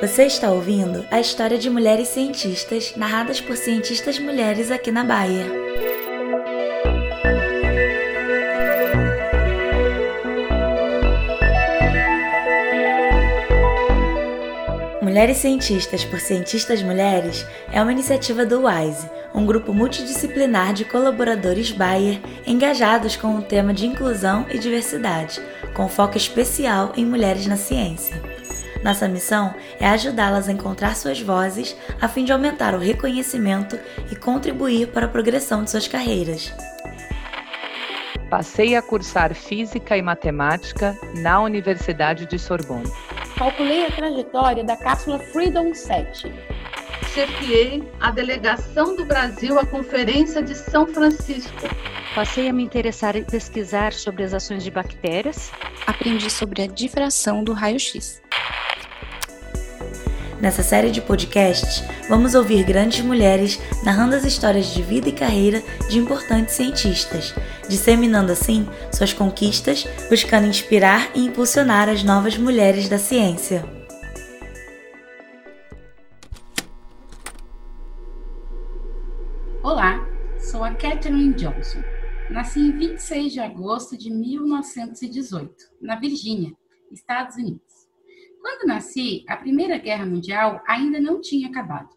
Você 0.00 0.24
está 0.24 0.50
ouvindo 0.50 1.06
a 1.10 1.18
história 1.18 1.56
de 1.56 1.70
mulheres 1.70 2.08
cientistas 2.08 2.94
narradas 2.96 3.40
por 3.40 3.56
cientistas 3.56 4.18
mulheres 4.18 4.70
aqui 4.70 4.92
na 4.92 5.02
Bahia. 5.02 5.46
Mulheres 15.00 15.38
Cientistas 15.38 16.04
por 16.04 16.20
Cientistas 16.20 16.82
Mulheres 16.82 17.46
é 17.72 17.80
uma 17.80 17.90
iniciativa 17.90 18.44
do 18.44 18.66
WISE, 18.66 19.08
um 19.34 19.46
grupo 19.46 19.72
multidisciplinar 19.72 20.74
de 20.74 20.84
colaboradores 20.84 21.70
Bayer 21.70 22.20
engajados 22.46 23.16
com 23.16 23.38
o 23.38 23.42
tema 23.42 23.72
de 23.72 23.86
inclusão 23.86 24.44
e 24.50 24.58
diversidade, 24.58 25.40
com 25.72 25.88
foco 25.88 26.18
especial 26.18 26.92
em 26.98 27.06
mulheres 27.06 27.46
na 27.46 27.56
ciência. 27.56 28.35
Nossa 28.86 29.08
missão 29.08 29.54
é 29.78 29.86
ajudá-las 29.88 30.48
a 30.48 30.52
encontrar 30.52 30.96
suas 30.96 31.20
vozes 31.20 31.76
a 32.00 32.08
fim 32.08 32.24
de 32.24 32.32
aumentar 32.32 32.74
o 32.74 32.78
reconhecimento 32.78 33.78
e 34.10 34.16
contribuir 34.16 34.88
para 34.88 35.06
a 35.06 35.08
progressão 35.08 35.64
de 35.64 35.70
suas 35.70 35.86
carreiras. 35.86 36.54
Passei 38.30 38.74
a 38.76 38.82
cursar 38.82 39.34
Física 39.34 39.96
e 39.96 40.02
Matemática 40.02 40.96
na 41.16 41.40
Universidade 41.40 42.26
de 42.26 42.38
Sorbonne 42.38 42.90
calculei 43.36 43.84
a 43.86 43.90
trajetória 43.90 44.64
da 44.64 44.76
cápsula 44.76 45.18
Freedom 45.18 45.72
7. 45.72 46.32
Chefiei 47.12 47.82
a 48.00 48.10
delegação 48.10 48.96
do 48.96 49.04
Brasil 49.04 49.58
à 49.58 49.64
Conferência 49.64 50.42
de 50.42 50.54
São 50.54 50.86
Francisco. 50.86 51.68
Passei 52.14 52.48
a 52.48 52.52
me 52.52 52.62
interessar 52.62 53.14
em 53.14 53.24
pesquisar 53.24 53.92
sobre 53.92 54.22
as 54.22 54.32
ações 54.32 54.64
de 54.64 54.70
bactérias. 54.70 55.52
Aprendi 55.86 56.30
sobre 56.30 56.62
a 56.62 56.66
difração 56.66 57.44
do 57.44 57.52
raio-x. 57.52 58.25
Nessa 60.40 60.62
série 60.62 60.90
de 60.90 61.00
podcasts, 61.00 61.82
vamos 62.10 62.34
ouvir 62.34 62.62
grandes 62.62 63.02
mulheres 63.02 63.58
narrando 63.82 64.14
as 64.14 64.24
histórias 64.24 64.66
de 64.66 64.82
vida 64.82 65.08
e 65.08 65.12
carreira 65.12 65.62
de 65.88 65.98
importantes 65.98 66.54
cientistas, 66.54 67.34
disseminando 67.68 68.30
assim 68.30 68.66
suas 68.92 69.14
conquistas, 69.14 69.86
buscando 70.10 70.46
inspirar 70.46 71.10
e 71.14 71.24
impulsionar 71.24 71.88
as 71.88 72.04
novas 72.04 72.36
mulheres 72.36 72.86
da 72.86 72.98
ciência. 72.98 73.64
Olá, 79.62 80.06
sou 80.38 80.62
a 80.62 80.74
Catherine 80.74 81.32
Johnson. 81.32 81.82
Nasci 82.30 82.60
em 82.60 82.72
26 82.72 83.32
de 83.32 83.40
agosto 83.40 83.96
de 83.96 84.10
1918, 84.10 85.54
na 85.80 85.96
Virgínia, 85.96 86.52
Estados 86.92 87.36
Unidos. 87.36 87.65
Quando 88.46 88.68
nasci, 88.68 89.24
a 89.26 89.36
Primeira 89.36 89.76
Guerra 89.76 90.06
Mundial 90.06 90.62
ainda 90.68 91.00
não 91.00 91.20
tinha 91.20 91.48
acabado. 91.48 91.88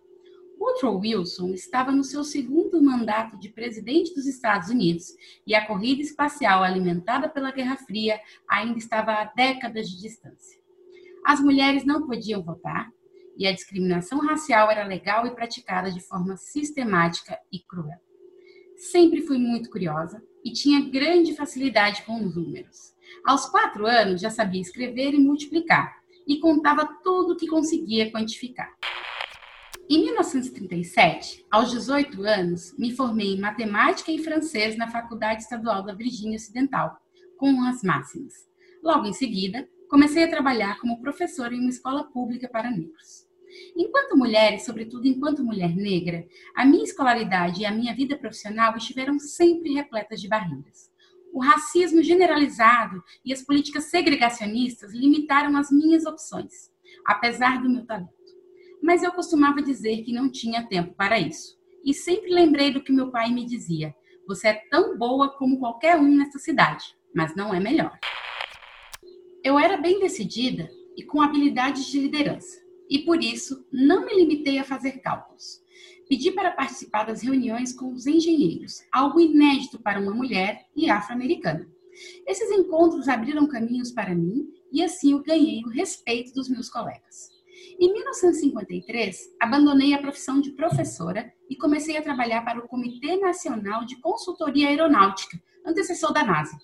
Woodrow 0.60 1.00
Wilson 1.00 1.50
estava 1.50 1.92
no 1.92 2.04
seu 2.04 2.24
segundo 2.24 2.82
mandato 2.82 3.38
de 3.38 3.50
presidente 3.50 4.16
dos 4.16 4.26
Estados 4.26 4.68
Unidos 4.70 5.14
e 5.46 5.54
a 5.54 5.68
corrida 5.68 6.02
espacial 6.02 6.64
alimentada 6.64 7.30
pela 7.30 7.52
Guerra 7.52 7.78
Fria 7.78 8.20
ainda 8.50 8.80
estava 8.80 9.12
a 9.12 9.26
décadas 9.26 9.88
de 9.88 10.02
distância. 10.02 10.60
As 11.24 11.40
mulheres 11.40 11.86
não 11.86 12.08
podiam 12.08 12.42
votar 12.42 12.92
e 13.38 13.46
a 13.46 13.54
discriminação 13.54 14.18
racial 14.18 14.72
era 14.72 14.88
legal 14.88 15.28
e 15.28 15.36
praticada 15.36 15.92
de 15.92 16.00
forma 16.00 16.36
sistemática 16.36 17.38
e 17.52 17.60
cruel. 17.60 18.00
Sempre 18.76 19.22
fui 19.22 19.38
muito 19.38 19.70
curiosa 19.70 20.20
e 20.44 20.52
tinha 20.52 20.90
grande 20.90 21.36
facilidade 21.36 22.02
com 22.06 22.26
os 22.26 22.36
números. 22.36 22.96
Aos 23.24 23.46
quatro 23.46 23.86
anos 23.86 24.20
já 24.20 24.32
sabia 24.32 24.62
escrever 24.62 25.14
e 25.14 25.20
multiplicar 25.20 25.99
e 26.30 26.40
contava 26.40 26.88
tudo 27.04 27.34
o 27.34 27.36
que 27.36 27.48
conseguia 27.48 28.12
quantificar. 28.12 28.72
Em 29.90 30.04
1937, 30.04 31.44
aos 31.50 31.72
18 31.72 32.22
anos, 32.22 32.78
me 32.78 32.96
formei 32.96 33.34
em 33.34 33.40
matemática 33.40 34.12
e 34.12 34.24
francês 34.24 34.78
na 34.78 34.92
Faculdade 34.92 35.42
Estadual 35.42 35.84
da 35.84 35.96
Virgínia 35.96 36.38
Ocidental, 36.38 36.96
com 37.36 37.60
as 37.64 37.82
máximas. 37.82 38.48
Logo 38.84 39.08
em 39.08 39.14
seguida, 39.14 39.68
comecei 39.90 40.24
a 40.24 40.30
trabalhar 40.30 40.80
como 40.80 41.02
professora 41.02 41.56
em 41.56 41.60
uma 41.60 41.72
escola 41.72 42.04
pública 42.04 42.48
para 42.48 42.70
negros. 42.70 43.28
Enquanto 43.76 44.16
mulher, 44.16 44.54
e 44.54 44.60
sobretudo 44.60 45.08
enquanto 45.08 45.44
mulher 45.44 45.76
negra, 45.76 46.28
a 46.56 46.64
minha 46.64 46.84
escolaridade 46.84 47.62
e 47.62 47.66
a 47.66 47.72
minha 47.72 47.96
vida 47.96 48.16
profissional 48.16 48.78
estiveram 48.78 49.18
sempre 49.18 49.74
repletas 49.74 50.22
de 50.22 50.28
barreiras. 50.28 50.92
O 51.34 51.42
racismo 51.42 52.02
generalizado 52.02 53.04
e 53.24 53.32
as 53.32 53.42
políticas 53.42 53.86
segregacionistas 53.86 54.94
limitaram 54.94 55.56
as 55.58 55.72
minhas 55.72 56.06
opções, 56.06 56.72
apesar 57.06 57.62
do 57.62 57.70
meu 57.70 57.86
talento. 57.86 58.14
Mas 58.82 59.04
eu 59.04 59.12
costumava 59.12 59.62
dizer 59.62 60.04
que 60.04 60.14
não 60.14 60.32
tinha 60.32 60.68
tempo 60.68 60.94
para 60.96 61.20
isso. 61.20 61.58
E 61.84 61.94
sempre 61.94 62.34
lembrei 62.34 62.72
do 62.72 62.82
que 62.82 62.92
meu 62.92 63.12
pai 63.12 63.32
me 63.32 63.46
dizia: 63.46 63.96
você 64.28 64.50
é 64.50 64.54
tão 64.70 64.98
boa 64.98 65.30
como 65.38 65.60
qualquer 65.60 65.98
um 65.98 66.18
nessa 66.18 66.40
cidade, 66.40 66.96
mas 67.14 67.36
não 67.36 67.54
é 67.54 67.60
melhor. 67.60 67.98
Eu 69.44 69.58
era 69.58 69.78
bem 69.78 70.00
decidida 70.00 70.70
e 70.98 71.04
com 71.04 71.22
habilidades 71.22 71.86
de 71.86 72.00
liderança, 72.00 72.62
e 72.90 73.00
por 73.00 73.24
isso 73.24 73.66
não 73.72 74.06
me 74.06 74.14
limitei 74.14 74.60
a 74.60 74.64
fazer 74.64 75.00
cálculos. 75.00 75.62
Pedi 76.10 76.32
para 76.32 76.50
participar 76.50 77.04
das 77.04 77.22
reuniões 77.22 77.72
com 77.72 77.94
os 77.94 78.08
engenheiros, 78.08 78.82
algo 78.92 79.20
inédito 79.20 79.80
para 79.80 80.00
uma 80.00 80.12
mulher 80.12 80.66
e 80.76 80.90
afro-americana. 80.90 81.70
Esses 82.26 82.50
encontros 82.50 83.08
abriram 83.08 83.48
caminhos 83.48 83.92
para 83.92 84.16
mim 84.16 84.50
e 84.72 84.84
assim 84.84 85.12
eu 85.12 85.22
ganhei 85.22 85.64
o 85.64 85.70
respeito 85.70 86.34
dos 86.34 86.50
meus 86.50 86.68
colegas. 86.68 87.30
Em 87.80 87.94
1953, 87.94 89.36
abandonei 89.40 89.94
a 89.94 90.02
profissão 90.02 90.42
de 90.42 90.50
professora 90.54 91.32
e 91.48 91.56
comecei 91.56 91.96
a 91.96 92.02
trabalhar 92.02 92.44
para 92.44 92.58
o 92.58 92.68
Comitê 92.68 93.18
Nacional 93.18 93.86
de 93.86 94.02
Consultoria 94.02 94.70
Aeronáutica, 94.70 95.40
antecessor 95.64 96.12
da 96.12 96.24
NASA. 96.24 96.58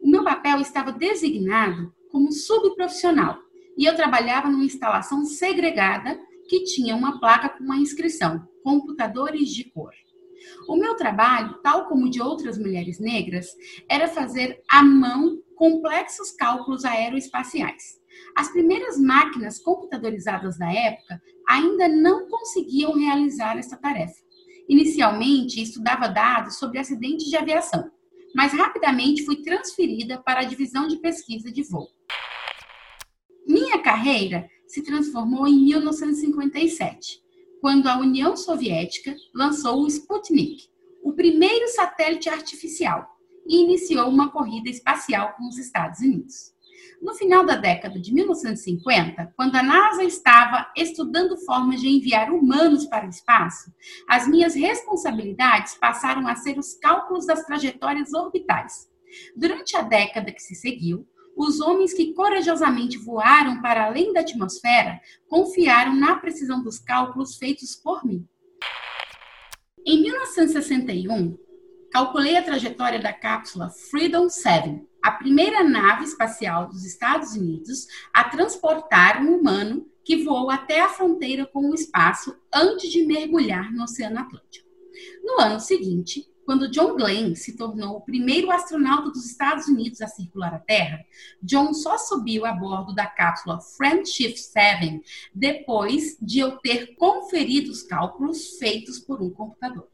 O 0.00 0.08
meu 0.08 0.24
papel 0.24 0.58
estava 0.58 0.90
designado 0.90 1.94
como 2.10 2.32
subprofissional 2.32 3.38
e 3.76 3.84
eu 3.84 3.94
trabalhava 3.94 4.48
numa 4.48 4.64
instalação 4.64 5.22
segregada 5.26 6.18
que 6.48 6.64
tinha 6.64 6.96
uma 6.96 7.20
placa 7.20 7.50
com 7.50 7.64
uma 7.64 7.76
inscrição: 7.76 8.46
computadores 8.62 9.50
de 9.50 9.64
cor. 9.70 9.92
O 10.68 10.76
meu 10.76 10.94
trabalho, 10.94 11.58
tal 11.62 11.86
como 11.88 12.10
de 12.10 12.20
outras 12.20 12.58
mulheres 12.58 12.98
negras, 12.98 13.48
era 13.88 14.08
fazer 14.08 14.60
à 14.68 14.82
mão 14.82 15.42
complexos 15.54 16.30
cálculos 16.32 16.84
aeroespaciais. 16.84 18.00
As 18.34 18.50
primeiras 18.50 18.98
máquinas 18.98 19.58
computadorizadas 19.58 20.58
da 20.58 20.72
época 20.72 21.20
ainda 21.48 21.88
não 21.88 22.28
conseguiam 22.28 22.94
realizar 22.94 23.58
essa 23.58 23.76
tarefa. 23.76 24.26
Inicialmente, 24.68 25.62
estudava 25.62 26.08
dados 26.08 26.58
sobre 26.58 26.78
acidentes 26.78 27.26
de 27.26 27.36
aviação, 27.36 27.90
mas 28.34 28.52
rapidamente 28.52 29.24
fui 29.24 29.36
transferida 29.42 30.18
para 30.18 30.40
a 30.40 30.44
divisão 30.44 30.88
de 30.88 30.98
pesquisa 30.98 31.50
de 31.50 31.62
voo. 31.62 31.88
Minha 33.66 33.82
carreira 33.82 34.48
se 34.64 34.80
transformou 34.80 35.44
em 35.44 35.64
1957, 35.64 37.20
quando 37.60 37.88
a 37.88 37.98
União 37.98 38.36
Soviética 38.36 39.12
lançou 39.34 39.82
o 39.82 39.88
Sputnik, 39.88 40.68
o 41.02 41.12
primeiro 41.12 41.66
satélite 41.66 42.28
artificial, 42.28 43.04
e 43.44 43.64
iniciou 43.64 44.08
uma 44.08 44.30
corrida 44.30 44.70
espacial 44.70 45.34
com 45.36 45.48
os 45.48 45.58
Estados 45.58 45.98
Unidos. 45.98 46.54
No 47.02 47.14
final 47.14 47.44
da 47.44 47.56
década 47.56 47.98
de 47.98 48.14
1950, 48.14 49.34
quando 49.36 49.56
a 49.56 49.64
NASA 49.64 50.04
estava 50.04 50.70
estudando 50.76 51.36
formas 51.38 51.80
de 51.80 51.88
enviar 51.88 52.30
humanos 52.30 52.86
para 52.86 53.06
o 53.06 53.10
espaço, 53.10 53.72
as 54.08 54.28
minhas 54.28 54.54
responsabilidades 54.54 55.74
passaram 55.74 56.28
a 56.28 56.36
ser 56.36 56.56
os 56.56 56.74
cálculos 56.74 57.26
das 57.26 57.44
trajetórias 57.44 58.14
orbitais. 58.14 58.88
Durante 59.36 59.76
a 59.76 59.82
década 59.82 60.30
que 60.30 60.40
se 60.40 60.54
seguiu, 60.54 61.04
os 61.36 61.60
homens 61.60 61.92
que 61.92 62.14
corajosamente 62.14 62.96
voaram 62.96 63.60
para 63.60 63.84
além 63.84 64.12
da 64.12 64.20
atmosfera 64.20 64.98
confiaram 65.28 65.94
na 65.94 66.16
precisão 66.16 66.62
dos 66.62 66.78
cálculos 66.78 67.36
feitos 67.36 67.76
por 67.76 68.04
mim. 68.04 68.26
Em 69.84 70.00
1961, 70.00 71.38
calculei 71.92 72.36
a 72.36 72.42
trajetória 72.42 72.98
da 72.98 73.12
cápsula 73.12 73.68
Freedom 73.68 74.28
7, 74.28 74.82
a 75.02 75.12
primeira 75.12 75.62
nave 75.62 76.04
espacial 76.04 76.68
dos 76.68 76.84
Estados 76.84 77.34
Unidos 77.34 77.86
a 78.12 78.24
transportar 78.24 79.22
um 79.22 79.38
humano 79.38 79.86
que 80.02 80.24
voou 80.24 80.50
até 80.50 80.80
a 80.80 80.88
fronteira 80.88 81.44
com 81.44 81.70
o 81.70 81.74
espaço 81.74 82.36
antes 82.52 82.90
de 82.90 83.04
mergulhar 83.04 83.72
no 83.72 83.84
Oceano 83.84 84.20
Atlântico. 84.20 84.66
No 85.22 85.40
ano 85.40 85.60
seguinte, 85.60 86.26
quando 86.46 86.70
John 86.70 86.94
Glenn 86.94 87.34
se 87.34 87.56
tornou 87.56 87.96
o 87.96 88.00
primeiro 88.00 88.52
astronauta 88.52 89.10
dos 89.10 89.26
Estados 89.26 89.66
Unidos 89.66 90.00
a 90.00 90.06
circular 90.06 90.54
a 90.54 90.60
Terra, 90.60 91.04
John 91.42 91.74
só 91.74 91.98
subiu 91.98 92.46
a 92.46 92.52
bordo 92.52 92.94
da 92.94 93.04
cápsula 93.04 93.60
Friendship 93.60 94.36
7 94.36 95.02
depois 95.34 96.16
de 96.22 96.38
eu 96.38 96.52
ter 96.58 96.94
conferido 96.94 97.72
os 97.72 97.82
cálculos 97.82 98.56
feitos 98.58 99.00
por 99.00 99.20
um 99.20 99.28
computador. 99.28 99.88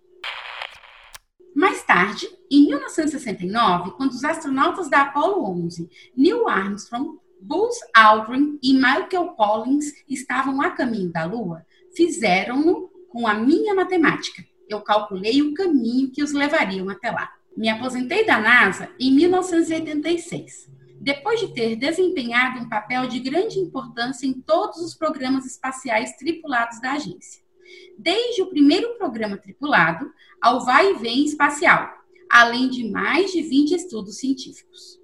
Mais 1.54 1.82
tarde, 1.84 2.28
em 2.50 2.66
1969, 2.66 3.92
quando 3.92 4.10
os 4.10 4.22
astronautas 4.22 4.90
da 4.90 5.02
Apollo 5.02 5.64
11, 5.64 5.88
Neil 6.14 6.46
Armstrong, 6.48 7.18
Buzz 7.40 7.76
Aldrin 7.94 8.58
e 8.62 8.74
Michael 8.74 9.28
Collins 9.36 9.92
estavam 10.08 10.60
a 10.60 10.70
caminho 10.70 11.10
da 11.10 11.24
Lua, 11.24 11.66
fizeram-no 11.96 12.90
com 13.08 13.26
a 13.26 13.34
minha 13.34 13.74
matemática. 13.74 14.51
Eu 14.68 14.80
calculei 14.80 15.42
o 15.42 15.54
caminho 15.54 16.10
que 16.10 16.22
os 16.22 16.32
levariam 16.32 16.88
até 16.88 17.10
lá. 17.10 17.32
Me 17.56 17.68
aposentei 17.68 18.24
da 18.24 18.40
NASA 18.40 18.88
em 18.98 19.12
1986, 19.12 20.70
depois 21.00 21.40
de 21.40 21.52
ter 21.52 21.76
desempenhado 21.76 22.60
um 22.60 22.68
papel 22.68 23.06
de 23.06 23.18
grande 23.18 23.58
importância 23.58 24.26
em 24.26 24.32
todos 24.32 24.78
os 24.78 24.94
programas 24.94 25.44
espaciais 25.44 26.16
tripulados 26.16 26.80
da 26.80 26.92
agência. 26.92 27.42
Desde 27.98 28.42
o 28.42 28.46
primeiro 28.46 28.96
programa 28.96 29.36
tripulado 29.36 30.10
ao 30.40 30.64
vai 30.64 30.92
e 30.92 30.94
vem 30.94 31.24
espacial, 31.24 31.90
além 32.30 32.70
de 32.70 32.88
mais 32.88 33.30
de 33.32 33.42
20 33.42 33.74
estudos 33.74 34.18
científicos. 34.18 35.00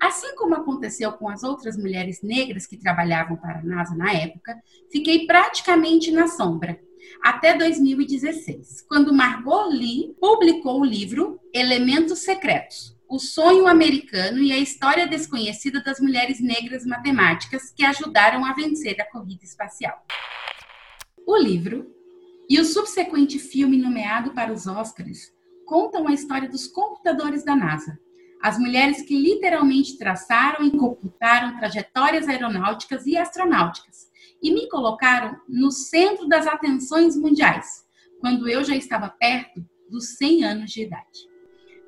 Assim 0.00 0.34
como 0.34 0.54
aconteceu 0.54 1.12
com 1.12 1.28
as 1.28 1.42
outras 1.42 1.76
mulheres 1.76 2.20
negras 2.20 2.66
que 2.66 2.76
trabalhavam 2.76 3.36
para 3.36 3.60
a 3.60 3.62
NASA 3.62 3.94
na 3.94 4.12
época, 4.12 4.54
fiquei 4.90 5.26
praticamente 5.26 6.10
na 6.10 6.26
sombra, 6.26 6.78
até 7.22 7.56
2016, 7.56 8.82
quando 8.88 9.14
Margot 9.14 9.68
Lee 9.68 10.14
publicou 10.20 10.80
o 10.80 10.84
livro 10.84 11.40
Elementos 11.52 12.20
Secretos: 12.20 12.96
O 13.08 13.18
Sonho 13.18 13.66
Americano 13.66 14.38
e 14.38 14.52
a 14.52 14.58
História 14.58 15.06
Desconhecida 15.06 15.82
das 15.82 16.00
Mulheres 16.00 16.40
Negras 16.40 16.84
Matemáticas 16.84 17.72
que 17.74 17.84
ajudaram 17.84 18.44
a 18.44 18.52
vencer 18.52 19.00
a 19.00 19.10
corrida 19.10 19.44
espacial. 19.44 20.04
O 21.26 21.36
livro 21.36 21.90
e 22.48 22.60
o 22.60 22.64
subsequente 22.64 23.38
filme 23.38 23.76
nomeado 23.78 24.32
para 24.32 24.52
os 24.52 24.66
Oscars 24.66 25.32
contam 25.64 26.06
a 26.06 26.12
história 26.12 26.48
dos 26.48 26.66
computadores 26.66 27.44
da 27.44 27.56
NASA, 27.56 27.98
as 28.42 28.58
mulheres 28.58 29.00
que 29.00 29.18
literalmente 29.18 29.96
traçaram 29.96 30.66
e 30.66 30.70
computaram 30.70 31.56
trajetórias 31.56 32.28
aeronáuticas 32.28 33.06
e 33.06 33.16
astronáuticas, 33.16 34.10
e 34.42 34.52
me 34.52 34.68
colocaram 34.68 35.36
no 35.48 35.70
centro 35.70 36.28
das 36.28 36.46
atenções 36.46 37.16
mundiais, 37.16 37.84
quando 38.20 38.48
eu 38.48 38.64
já 38.64 38.76
estava 38.76 39.08
perto 39.08 39.64
dos 39.90 40.16
100 40.16 40.44
anos 40.44 40.70
de 40.70 40.82
idade. 40.82 41.34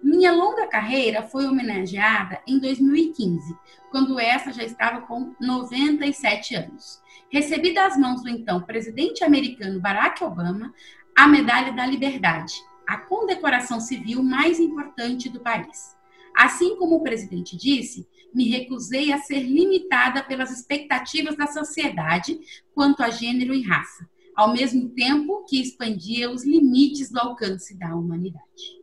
Minha 0.03 0.33
longa 0.33 0.67
carreira 0.69 1.23
foi 1.23 1.47
homenageada 1.47 2.41
em 2.47 2.59
2015, 2.59 3.57
quando 3.91 4.21
essa 4.21 4.53
já 4.53 4.63
estava 4.63 5.01
com 5.03 5.35
97 5.41 6.55
anos. 6.55 7.01
Recebi 7.31 7.73
das 7.73 7.97
mãos 7.97 8.23
do 8.23 8.29
então 8.29 8.61
presidente 8.63 9.25
americano 9.25 9.81
Barack 9.81 10.23
Obama 10.23 10.73
a 11.17 11.27
Medalha 11.27 11.73
da 11.73 11.87
Liberdade, 11.87 12.53
a 12.87 12.99
condecoração 12.99 13.81
civil 13.81 14.23
mais 14.23 14.61
importante 14.61 15.31
do 15.31 15.41
país. 15.41 15.97
Assim 16.37 16.77
como 16.77 16.97
o 16.97 17.03
presidente 17.03 17.57
disse, 17.57 18.07
me 18.37 18.51
recusei 18.51 19.13
a 19.13 19.19
ser 19.19 19.41
limitada 19.41 20.23
pelas 20.23 20.51
expectativas 20.51 21.35
da 21.39 21.47
sociedade 21.47 22.39
quanto 22.75 23.03
a 23.03 23.09
gênero 23.09 23.55
e 23.55 23.63
raça, 23.63 24.07
ao 24.37 24.53
mesmo 24.53 24.91
tempo 24.91 25.43
que 25.49 25.59
expandia 25.59 26.31
os 26.31 26.45
limites 26.45 27.11
do 27.11 27.19
alcance 27.19 27.75
da 27.79 27.97
humanidade. 27.97 28.77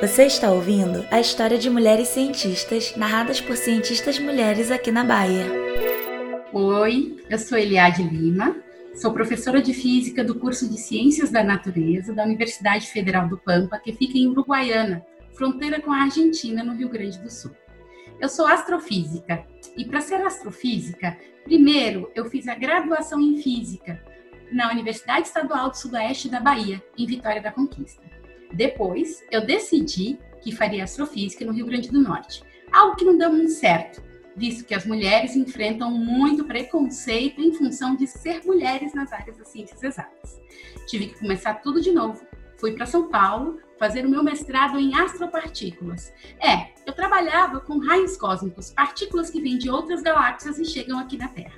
Você 0.00 0.24
está 0.24 0.50
ouvindo 0.50 1.04
a 1.10 1.20
história 1.20 1.58
de 1.58 1.68
mulheres 1.68 2.08
cientistas 2.08 2.94
narradas 2.96 3.40
por 3.40 3.56
cientistas 3.56 4.18
mulheres 4.18 4.70
aqui 4.70 4.92
na 4.92 5.04
Bahia. 5.04 5.44
Oi, 6.52 7.16
eu 7.28 7.38
sou 7.38 7.58
Eliade 7.58 8.02
Lima, 8.02 8.56
sou 8.94 9.12
professora 9.12 9.62
de 9.62 9.72
Física 9.72 10.24
do 10.24 10.34
curso 10.34 10.68
de 10.68 10.78
Ciências 10.78 11.30
da 11.30 11.42
Natureza 11.42 12.12
da 12.12 12.24
Universidade 12.24 12.86
Federal 12.88 13.28
do 13.28 13.38
Pampa, 13.38 13.78
que 13.78 13.92
fica 13.92 14.18
em 14.18 14.26
Uruguaiana, 14.26 15.04
fronteira 15.32 15.80
com 15.80 15.92
a 15.92 16.02
Argentina, 16.02 16.62
no 16.62 16.74
Rio 16.74 16.88
Grande 16.88 17.18
do 17.18 17.30
Sul. 17.30 17.52
Eu 18.20 18.28
sou 18.28 18.46
astrofísica 18.46 19.46
e, 19.76 19.84
para 19.84 20.00
ser 20.00 20.16
astrofísica, 20.16 21.16
primeiro 21.44 22.10
eu 22.14 22.26
fiz 22.26 22.48
a 22.48 22.54
graduação 22.54 23.20
em 23.20 23.40
Física 23.40 24.02
na 24.52 24.70
Universidade 24.70 25.28
Estadual 25.28 25.70
do 25.70 25.76
Sudoeste 25.76 26.28
da 26.28 26.40
Bahia, 26.40 26.82
em 26.98 27.06
Vitória 27.06 27.40
da 27.40 27.52
Conquista. 27.52 28.02
Depois, 28.52 29.24
eu 29.30 29.46
decidi 29.46 30.18
que 30.42 30.52
faria 30.52 30.84
astrofísica 30.84 31.44
no 31.44 31.52
Rio 31.52 31.66
Grande 31.66 31.90
do 31.90 32.02
Norte, 32.02 32.42
algo 32.72 32.96
que 32.96 33.04
não 33.04 33.16
deu 33.16 33.30
muito 33.30 33.52
certo 33.52 34.09
visto 34.36 34.64
que 34.64 34.74
as 34.74 34.86
mulheres 34.86 35.36
enfrentam 35.36 35.90
muito 35.90 36.44
preconceito 36.44 37.40
em 37.40 37.52
função 37.52 37.96
de 37.96 38.06
ser 38.06 38.44
mulheres 38.44 38.94
nas 38.94 39.12
áreas 39.12 39.36
das 39.36 39.48
ciências 39.48 39.82
exatas. 39.82 40.40
Tive 40.86 41.08
que 41.08 41.18
começar 41.18 41.54
tudo 41.54 41.80
de 41.80 41.92
novo. 41.92 42.24
Fui 42.58 42.72
para 42.72 42.86
São 42.86 43.08
Paulo 43.08 43.58
fazer 43.78 44.04
o 44.04 44.10
meu 44.10 44.22
mestrado 44.22 44.78
em 44.78 44.94
astropartículas. 44.94 46.12
É, 46.38 46.68
eu 46.86 46.92
trabalhava 46.92 47.60
com 47.60 47.78
raios 47.78 48.16
cósmicos, 48.16 48.70
partículas 48.70 49.30
que 49.30 49.40
vêm 49.40 49.56
de 49.56 49.70
outras 49.70 50.02
galáxias 50.02 50.58
e 50.58 50.64
chegam 50.64 50.98
aqui 50.98 51.16
na 51.16 51.28
Terra. 51.28 51.56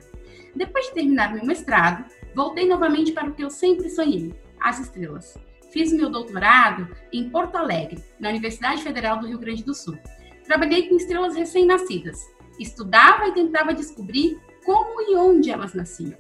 Depois 0.55 0.87
de 0.87 0.95
terminar 0.95 1.35
meu 1.35 1.45
mestrado, 1.45 2.05
voltei 2.35 2.69
novamente 2.69 3.13
para 3.13 3.29
o 3.29 3.35
que 3.35 3.43
eu 3.43 3.51
sempre 3.51 3.91
sonhei, 3.91 4.33
as 4.61 4.79
estrelas. 4.79 5.37
Fiz 5.73 5.93
meu 5.93 6.11
doutorado 6.11 6.95
em 7.13 7.31
Porto 7.31 7.57
Alegre, 7.57 8.05
na 8.21 8.29
Universidade 8.29 8.83
Federal 8.83 9.19
do 9.19 9.27
Rio 9.27 9.39
Grande 9.39 9.65
do 9.65 9.75
Sul. 9.75 9.99
Trabalhei 10.45 10.89
com 10.89 10.97
estrelas 10.97 11.35
recém-nascidas, 11.35 12.21
estudava 12.58 13.28
e 13.28 13.32
tentava 13.32 13.75
descobrir 13.75 14.40
como 14.64 15.00
e 15.00 15.16
onde 15.16 15.50
elas 15.50 15.75
nasciam. 15.75 16.16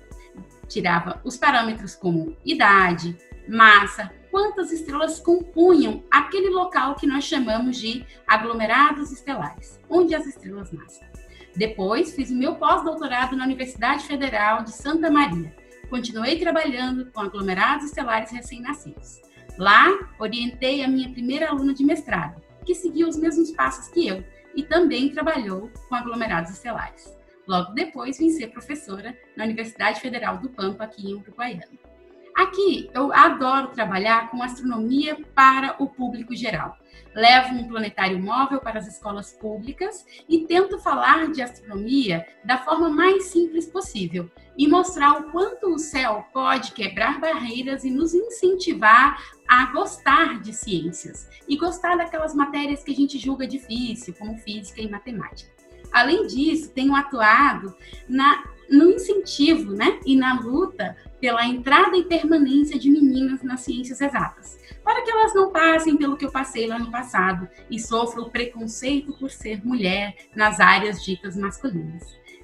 Tirava 0.68 1.20
os 1.24 1.36
parâmetros 1.36 1.94
como 1.94 2.36
idade, 2.44 3.16
massa, 3.48 4.10
quantas 4.30 4.72
estrelas 4.72 5.20
compunham 5.20 6.02
aquele 6.10 6.48
local 6.48 6.94
que 6.94 7.06
nós 7.06 7.24
chamamos 7.24 7.76
de 7.76 8.04
aglomerados 8.26 9.12
estelares, 9.12 9.78
onde 9.88 10.14
as 10.14 10.26
estrelas 10.26 10.72
nascem. 10.72 11.06
Depois, 11.54 12.14
fiz 12.14 12.30
o 12.30 12.34
meu 12.34 12.54
pós-doutorado 12.54 13.36
na 13.36 13.44
Universidade 13.44 14.04
Federal 14.04 14.64
de 14.64 14.72
Santa 14.72 15.10
Maria. 15.10 15.54
Continuei 15.90 16.38
trabalhando 16.38 17.10
com 17.12 17.20
aglomerados 17.20 17.86
estelares 17.86 18.30
recém-nascidos. 18.30 19.20
Lá, 19.58 19.86
orientei 20.18 20.82
a 20.82 20.88
minha 20.88 21.10
primeira 21.10 21.50
aluna 21.50 21.74
de 21.74 21.84
mestrado, 21.84 22.40
que 22.64 22.74
seguiu 22.74 23.06
os 23.06 23.18
mesmos 23.18 23.50
passos 23.50 23.88
que 23.88 24.08
eu, 24.08 24.24
e 24.54 24.62
também 24.62 25.10
trabalhou 25.10 25.70
com 25.88 25.94
aglomerados 25.94 26.50
estelares. 26.50 27.16
Logo 27.46 27.72
depois, 27.72 28.18
vim 28.18 28.30
ser 28.30 28.48
professora 28.48 29.16
na 29.36 29.44
Universidade 29.44 30.00
Federal 30.00 30.38
do 30.38 30.48
Pampa, 30.48 30.84
aqui 30.84 31.10
em 31.10 31.14
Uruguaiana. 31.14 31.91
Aqui, 32.36 32.90
eu 32.94 33.12
adoro 33.12 33.68
trabalhar 33.68 34.30
com 34.30 34.42
astronomia 34.42 35.18
para 35.34 35.76
o 35.78 35.86
público 35.86 36.34
geral. 36.34 36.78
Levo 37.14 37.54
um 37.54 37.68
planetário 37.68 38.18
móvel 38.18 38.58
para 38.60 38.78
as 38.78 38.86
escolas 38.86 39.32
públicas 39.32 40.06
e 40.26 40.46
tento 40.46 40.78
falar 40.78 41.30
de 41.30 41.42
astronomia 41.42 42.26
da 42.42 42.56
forma 42.56 42.88
mais 42.88 43.24
simples 43.24 43.66
possível 43.66 44.30
e 44.56 44.66
mostrar 44.66 45.20
o 45.20 45.30
quanto 45.30 45.74
o 45.74 45.78
céu 45.78 46.24
pode 46.32 46.72
quebrar 46.72 47.20
barreiras 47.20 47.84
e 47.84 47.90
nos 47.90 48.14
incentivar 48.14 49.22
a 49.46 49.66
gostar 49.66 50.40
de 50.40 50.54
ciências 50.54 51.28
e 51.46 51.56
gostar 51.56 51.96
daquelas 51.96 52.34
matérias 52.34 52.82
que 52.82 52.92
a 52.92 52.96
gente 52.96 53.18
julga 53.18 53.46
difícil, 53.46 54.14
como 54.18 54.38
física 54.38 54.80
e 54.80 54.88
matemática. 54.88 55.52
Além 55.92 56.26
disso, 56.26 56.70
tenho 56.70 56.94
atuado 56.94 57.76
na, 58.08 58.44
no 58.72 58.90
incentivo 58.90 59.72
né, 59.72 60.00
e 60.04 60.16
na 60.16 60.40
luta 60.40 60.96
pela 61.20 61.46
entrada 61.46 61.96
e 61.96 62.04
permanência 62.04 62.78
de 62.78 62.90
meninas 62.90 63.42
nas 63.42 63.60
ciências 63.60 64.00
exatas, 64.00 64.58
para 64.82 65.02
que 65.02 65.10
elas 65.10 65.34
não 65.34 65.52
passem 65.52 65.96
pelo 65.96 66.16
que 66.16 66.24
eu 66.24 66.32
passei 66.32 66.66
lá 66.66 66.78
no 66.78 66.90
passado 66.90 67.48
e 67.70 67.78
sofram 67.78 68.28
preconceito 68.30 69.12
por 69.12 69.30
ser 69.30 69.64
mulher 69.64 70.16
nas 70.34 70.58
áreas 70.58 71.04
ditas 71.04 71.36
masculinas. 71.36 72.02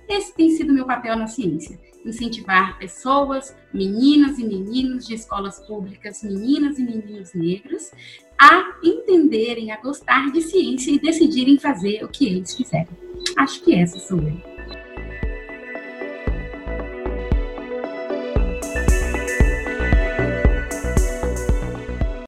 Esse 0.09 0.35
tem 0.35 0.51
sido 0.51 0.73
meu 0.73 0.87
papel 0.87 1.17
na 1.17 1.27
ciência: 1.27 1.79
incentivar 2.05 2.79
pessoas, 2.79 3.55
meninas 3.73 4.39
e 4.39 4.45
meninos 4.45 5.07
de 5.07 5.15
escolas 5.15 5.59
públicas, 5.67 6.23
meninas 6.23 6.79
e 6.79 6.83
meninos 6.83 7.35
negros, 7.35 7.91
a 8.39 8.79
entenderem, 8.83 9.73
a 9.73 9.81
gostar 9.81 10.31
de 10.31 10.41
ciência 10.41 10.91
e 10.91 11.01
decidirem 11.01 11.59
fazer 11.59 12.05
o 12.05 12.09
que 12.09 12.27
eles 12.27 12.55
quiserem. 12.55 12.89
Acho 13.37 13.63
que 13.63 13.75
essa 13.75 13.99
sou 13.99 14.19
eu. 14.19 14.58